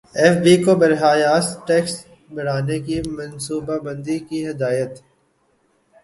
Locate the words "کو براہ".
0.63-1.03